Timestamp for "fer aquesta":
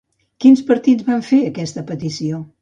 1.27-1.85